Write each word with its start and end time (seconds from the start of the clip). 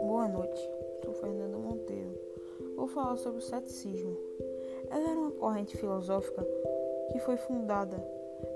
Boa 0.00 0.26
noite, 0.26 0.70
sou 1.04 1.12
Fernando 1.12 1.58
Monteiro. 1.58 2.18
Vou 2.76 2.88
falar 2.88 3.18
sobre 3.18 3.40
o 3.40 3.42
ceticismo. 3.42 4.16
Ela 4.88 5.10
era 5.10 5.18
uma 5.18 5.32
corrente 5.32 5.76
filosófica 5.76 6.46
que 7.12 7.18
foi 7.18 7.36
fundada 7.36 7.98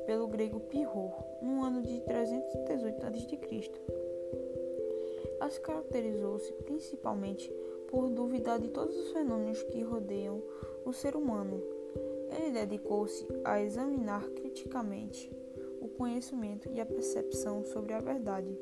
pelo 0.06 0.26
grego 0.28 0.60
Pirro 0.60 1.12
no 1.42 1.62
ano 1.62 1.82
de 1.82 2.00
318 2.00 3.06
a.C. 3.06 3.70
Ela 5.38 5.50
se 5.50 5.60
caracterizou-se 5.60 6.50
principalmente 6.64 7.52
por 7.88 8.08
duvidar 8.08 8.58
de 8.58 8.68
todos 8.68 8.96
os 8.96 9.10
fenômenos 9.10 9.62
que 9.64 9.82
rodeiam 9.82 10.42
o 10.86 10.92
ser 10.94 11.16
humano. 11.16 11.62
Ele 12.34 12.50
dedicou-se 12.52 13.26
a 13.44 13.60
examinar 13.60 14.26
criticamente 14.30 15.43
o 15.84 15.88
conhecimento 15.88 16.70
e 16.72 16.80
a 16.80 16.86
percepção 16.86 17.62
sobre 17.64 17.92
a 17.92 18.00
verdade, 18.00 18.58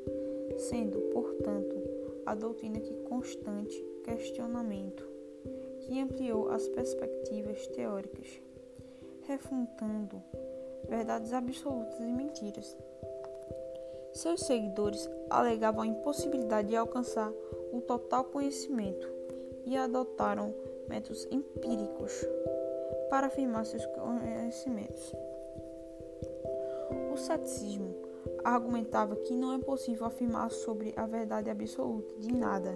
sendo, 0.57 0.99
portanto, 1.13 1.75
a 2.25 2.35
doutrina 2.35 2.79
que 2.79 2.93
constante 3.03 3.81
questionamento, 4.03 5.07
que 5.79 5.99
ampliou 5.99 6.49
as 6.49 6.67
perspectivas 6.67 7.65
teóricas, 7.67 8.41
refutando 9.21 10.21
verdades 10.89 11.31
absolutas 11.31 11.99
e 11.99 12.11
mentiras. 12.11 12.77
Seus 14.11 14.41
seguidores 14.41 15.09
alegavam 15.29 15.81
a 15.81 15.87
impossibilidade 15.87 16.69
de 16.69 16.75
alcançar 16.75 17.31
o 17.71 17.81
total 17.81 18.25
conhecimento 18.25 19.09
e 19.65 19.77
adotaram 19.77 20.53
métodos 20.87 21.25
empíricos 21.31 22.11
para 23.09 23.27
afirmar 23.27 23.65
seus 23.65 23.85
conhecimentos. 23.87 25.13
O 27.13 27.17
ceticismo 27.17 27.93
argumentava 28.43 29.15
que 29.15 29.35
não 29.35 29.53
é 29.53 29.59
possível 29.59 30.07
afirmar 30.07 30.49
sobre 30.49 30.95
a 30.97 31.05
verdade 31.05 31.47
absoluta 31.47 32.11
de 32.17 32.33
nada. 32.33 32.73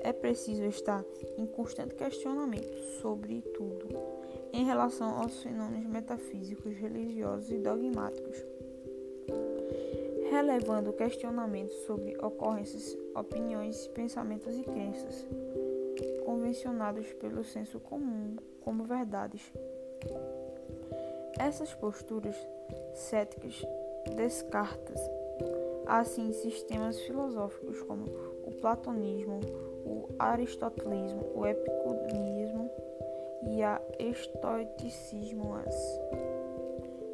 É 0.00 0.10
preciso 0.10 0.64
estar 0.64 1.04
em 1.36 1.44
constante 1.44 1.94
questionamento 1.94 2.78
sobre 3.02 3.42
tudo 3.42 3.88
em 4.54 4.64
relação 4.64 5.20
aos 5.20 5.42
fenômenos 5.42 5.86
metafísicos, 5.86 6.72
religiosos 6.76 7.50
e 7.50 7.58
dogmáticos, 7.58 8.42
relevando 10.30 10.94
questionamentos 10.94 11.76
sobre 11.84 12.16
ocorrências, 12.16 12.96
opiniões, 13.14 13.86
pensamentos 13.88 14.56
e 14.56 14.62
crenças 14.62 15.26
convencionados 16.24 17.12
pelo 17.12 17.44
senso 17.44 17.78
comum 17.80 18.34
como 18.62 18.84
verdades. 18.84 19.52
Essas 21.38 21.74
posturas 21.74 22.36
céticas 22.94 23.62
descartam 24.16 24.94
assim 25.86 26.32
sistemas 26.32 27.00
filosóficos 27.02 27.82
como 27.82 28.06
o 28.44 28.50
platonismo, 28.60 29.40
o 29.84 30.08
aristotelismo, 30.18 31.30
o 31.34 31.46
epicurismo 31.46 32.70
e 33.48 33.62
a 33.62 33.80
estoicismo, 33.98 35.54
as 35.54 36.00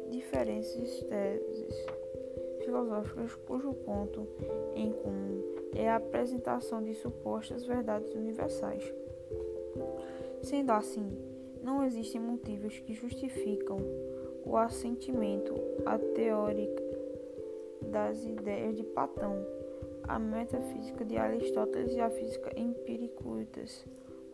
diferentes 0.09 1.03
teses 1.03 1.85
filosóficas 2.63 3.35
cujo 3.47 3.73
ponto 3.73 4.27
em 4.73 4.91
comum 4.91 5.43
é 5.75 5.89
a 5.89 5.97
apresentação 5.97 6.81
de 6.83 6.93
supostas 6.95 7.65
verdades 7.65 8.13
universais. 8.13 8.83
Sendo 10.41 10.71
assim, 10.71 11.11
não 11.61 11.83
existem 11.83 12.21
motivos 12.21 12.77
que 12.79 12.93
justificam 12.93 13.77
o 14.45 14.57
assentimento 14.57 15.53
à 15.85 15.97
teórica 15.97 16.83
das 17.91 18.23
ideias 18.25 18.75
de 18.75 18.83
Platão, 18.83 19.45
a 20.07 20.19
metafísica 20.19 21.05
de 21.05 21.17
Aristóteles 21.17 21.93
e 21.93 22.01
a 22.01 22.09
física 22.09 22.51
empiricúitas 22.59 23.85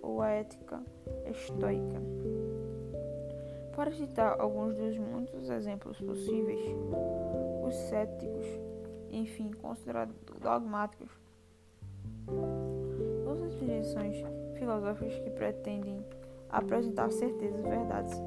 ou 0.02 0.22
a 0.22 0.30
ética 0.30 0.82
estoica. 1.30 2.02
Para 3.76 3.92
citar 3.92 4.40
alguns 4.40 4.76
dos 4.76 4.98
muitos 4.98 5.50
exemplos 5.50 6.00
possíveis, 6.02 6.62
os 7.66 7.76
céticos, 7.90 8.46
enfim, 9.10 9.52
considerados 9.52 10.16
dogmáticos, 10.42 11.10
duas 13.24 13.42
instituições 13.42 14.24
filosóficas 14.56 15.18
que 15.20 15.30
pretendem 15.30 16.04
apresentar 16.50 17.12
certezas, 17.12 17.62
verdades 17.62 18.22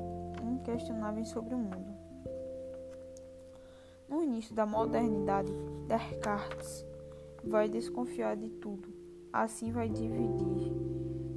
inquestionáveis 0.45 1.29
sobre 1.29 1.55
o 1.55 1.59
mundo. 1.59 1.93
No 4.09 4.23
início 4.23 4.55
da 4.55 4.67
modernidade, 4.67 5.53
Descartes 5.89 6.85
vai 7.43 7.69
desconfiar 7.69 8.37
de 8.37 8.51
tudo, 8.51 8.89
assim 9.33 9.73
vai 9.73 9.89
dividir 9.89 10.71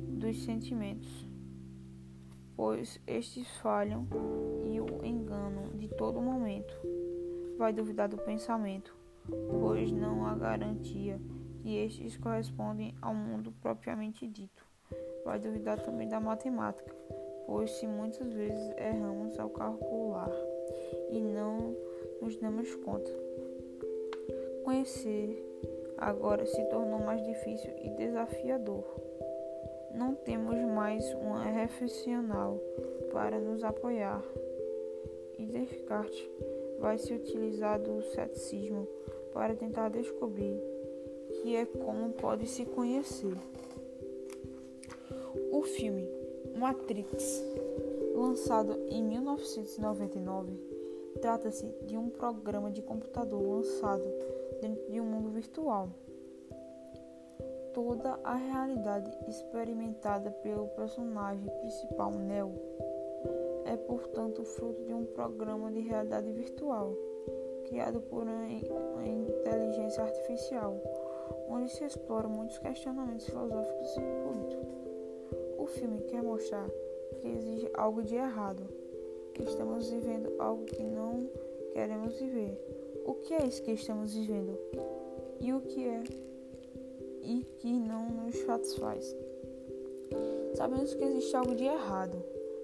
dos 0.09 0.43
sentimentos, 0.43 1.27
pois 2.55 2.99
estes 3.07 3.47
falham 3.57 4.07
e 4.65 4.79
o 4.79 5.05
enganam 5.05 5.69
de 5.77 5.87
todo 5.87 6.21
momento. 6.21 6.75
Vai 7.57 7.71
duvidar 7.71 8.09
do 8.09 8.17
pensamento, 8.17 8.95
pois 9.49 9.91
não 9.91 10.25
há 10.25 10.35
garantia 10.35 11.19
que 11.61 11.75
estes 11.77 12.17
correspondem 12.17 12.93
ao 13.01 13.15
mundo 13.15 13.53
propriamente 13.61 14.27
dito. 14.27 14.65
Vai 15.23 15.39
duvidar 15.39 15.79
também 15.79 16.07
da 16.07 16.19
matemática, 16.19 16.93
pois 17.45 17.71
se 17.71 17.87
muitas 17.87 18.31
vezes 18.33 18.73
erramos 18.77 19.39
ao 19.39 19.49
calcular 19.49 20.31
e 21.09 21.21
não 21.21 21.75
nos 22.21 22.35
damos 22.37 22.73
conta. 22.75 23.11
Conhecer 24.63 25.43
agora 25.97 26.45
se 26.45 26.63
tornou 26.65 26.99
mais 26.99 27.23
difícil 27.23 27.71
e 27.83 27.89
desafiador. 27.91 28.83
Não 29.93 30.13
temos 30.13 30.59
mais 30.59 31.05
uma 31.13 31.43
refeicional 31.43 32.59
para 33.11 33.39
nos 33.39 33.63
apoiar. 33.63 34.23
E 35.37 35.45
Descartes 35.45 36.29
vai 36.79 36.97
se 36.97 37.13
utilizar 37.13 37.79
do 37.79 38.01
ceticismo 38.01 38.87
para 39.33 39.55
tentar 39.55 39.89
descobrir 39.89 40.59
que 41.41 41.55
é 41.55 41.65
como 41.65 42.13
pode 42.13 42.47
se 42.47 42.65
conhecer. 42.65 43.35
O 45.51 45.61
filme 45.63 46.09
Matrix, 46.55 47.43
lançado 48.15 48.73
em 48.89 49.03
1999, 49.03 50.53
trata-se 51.21 51.65
de 51.85 51.97
um 51.97 52.09
programa 52.09 52.71
de 52.71 52.81
computador 52.81 53.41
lançado 53.41 54.03
dentro 54.61 54.89
de 54.91 54.99
um 55.01 55.05
mundo 55.05 55.29
virtual. 55.29 55.89
Toda 57.73 58.17
a 58.23 58.35
realidade 58.35 59.11
experimentada 59.27 60.31
pelo 60.31 60.67
personagem 60.69 61.45
principal 61.59 62.11
Neo 62.11 62.53
é, 63.65 63.75
portanto, 63.75 64.43
fruto 64.43 64.83
de 64.83 64.93
um 64.93 65.05
programa 65.05 65.71
de 65.71 65.81
realidade 65.81 66.31
virtual 66.31 66.95
criado 67.65 67.99
por 68.01 68.23
uma 68.23 69.05
inteligência 69.05 70.03
artificial, 70.03 70.79
onde 71.49 71.69
se 71.69 71.83
exploram 71.83 72.29
muitos 72.29 72.57
questionamentos 72.59 73.25
filosóficos 73.25 73.97
e 73.97 74.01
políticos. 74.23 74.64
Filme 75.75 76.01
quer 76.03 76.23
mostrar 76.23 76.69
que 77.19 77.27
existe 77.27 77.69
algo 77.73 78.01
de 78.01 78.15
errado, 78.15 78.63
que 79.33 79.43
estamos 79.43 79.89
vivendo 79.89 80.33
algo 80.39 80.63
que 80.63 80.81
não 80.81 81.29
queremos 81.73 82.17
viver. 82.17 82.57
O 83.05 83.15
que 83.15 83.33
é 83.33 83.45
isso 83.45 83.61
que 83.61 83.71
estamos 83.71 84.13
vivendo? 84.13 84.57
E 85.41 85.51
o 85.51 85.59
que 85.59 85.85
é 85.85 86.03
e 87.21 87.43
que 87.57 87.73
não 87.77 88.09
nos 88.09 88.37
satisfaz? 88.37 89.15
Sabemos 90.53 90.93
que 90.93 91.03
existe 91.03 91.35
algo 91.35 91.53
de 91.55 91.65
errado. 91.65 92.23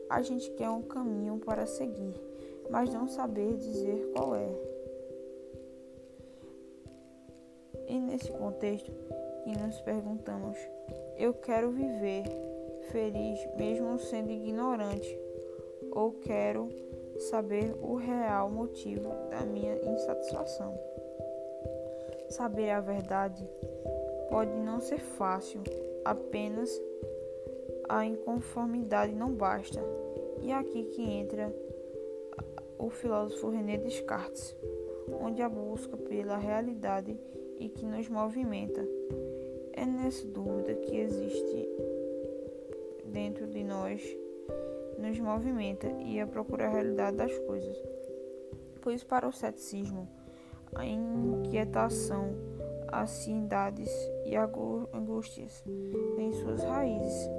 A 0.10 0.22
gente 0.22 0.50
quer 0.52 0.70
um 0.70 0.82
caminho 0.82 1.38
para 1.40 1.66
seguir, 1.66 2.16
mas 2.70 2.94
não 2.94 3.10
saber 3.10 3.58
dizer 3.58 4.10
qual 4.16 4.36
é. 4.36 4.50
E 7.90 8.00
nesse 8.00 8.32
contexto 8.32 8.90
que 9.44 9.58
nos 9.58 9.82
perguntamos, 9.82 10.58
eu 11.18 11.34
quero 11.34 11.72
viver 11.72 12.24
feliz 12.92 13.40
mesmo 13.58 13.98
sendo 13.98 14.32
ignorante, 14.32 15.20
ou 15.92 16.12
quero 16.14 16.70
saber 17.30 17.76
o 17.82 17.96
real 17.96 18.50
motivo 18.50 19.10
da 19.30 19.42
minha 19.46 19.76
insatisfação. 19.76 20.78
Saber 22.30 22.70
a 22.72 22.80
verdade 22.80 23.48
pode 24.30 24.52
não 24.52 24.80
ser 24.80 25.00
fácil, 25.00 25.62
apenas 26.06 26.70
a 27.90 28.06
inconformidade 28.06 29.14
não 29.14 29.34
basta. 29.34 29.82
E 30.42 30.52
é 30.52 30.56
aqui 30.56 30.86
que 30.86 31.02
entra 31.02 31.54
o 32.80 32.90
filósofo 32.90 33.50
René 33.50 33.78
Descartes, 33.78 34.56
onde 35.22 35.42
a 35.42 35.50
busca 35.50 35.98
pela 35.98 36.38
realidade 36.38 37.18
e 37.60 37.70
que 37.70 37.86
nos 37.86 38.08
movimenta. 38.10 38.88
É 39.74 39.86
nessa 39.86 40.26
dúvida 40.26 40.74
que 40.76 40.98
existe 40.98 41.70
dentro 43.12 43.48
de 43.48 43.64
nós 43.64 44.02
nos 44.98 45.20
movimenta 45.20 45.88
e 46.00 46.20
a 46.20 46.28
procurar 46.28 46.68
a 46.68 46.74
realidade 46.74 47.18
das 47.18 47.38
coisas. 47.40 47.78
Pois 48.82 49.04
para 49.04 49.28
o 49.28 49.32
ceticismo, 49.32 50.08
a 50.74 50.86
inquietação, 50.86 52.34
ansiedades 52.92 53.90
e 54.26 54.36
angústias 54.36 55.64
têm 56.16 56.34
suas 56.34 56.64
raízes 56.64 57.30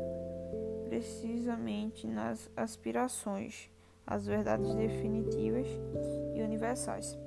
precisamente 0.85 2.07
nas 2.07 2.51
aspirações 2.55 3.71
às 4.07 4.27
verdades 4.27 4.75
definitivas 4.75 5.67
e 6.35 6.43
universais. 6.43 7.19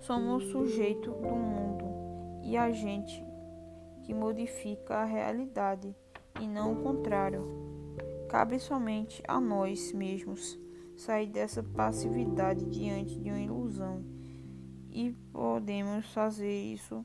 Somos 0.00 0.44
sujeito 0.44 1.10
do 1.10 1.28
mundo 1.28 1.84
e 2.42 2.56
agente 2.56 3.22
que 4.04 4.14
modifica 4.14 4.96
a 4.96 5.04
realidade 5.04 5.94
e 6.40 6.46
não 6.46 6.72
o 6.72 6.82
contrário. 6.82 7.46
Cabe 8.28 8.58
somente 8.58 9.22
a 9.28 9.40
nós 9.40 9.92
mesmos 9.92 10.58
sair 10.96 11.26
dessa 11.26 11.62
passividade 11.62 12.64
diante 12.66 13.18
de 13.18 13.30
uma 13.30 13.40
ilusão 13.40 14.04
e 14.90 15.10
podemos 15.32 16.06
fazer 16.12 16.72
isso 16.72 17.04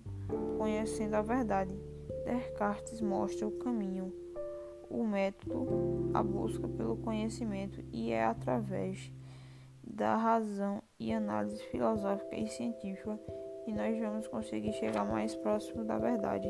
conhecendo 0.57 1.15
a 1.15 1.21
verdade. 1.21 1.73
Descartes 2.25 3.01
mostra 3.01 3.47
o 3.47 3.51
caminho, 3.51 4.13
o 4.89 5.03
método, 5.03 6.11
a 6.13 6.21
busca 6.21 6.67
pelo 6.67 6.97
conhecimento 6.97 7.83
e 7.91 8.11
é 8.11 8.25
através 8.25 9.11
da 9.83 10.15
razão 10.15 10.83
e 10.99 11.11
análise 11.11 11.63
filosófica 11.65 12.35
e 12.35 12.47
científica 12.47 13.19
que 13.65 13.73
nós 13.73 13.99
vamos 13.99 14.27
conseguir 14.27 14.73
chegar 14.73 15.03
mais 15.03 15.35
próximo 15.35 15.83
da 15.83 15.97
verdade. 15.97 16.47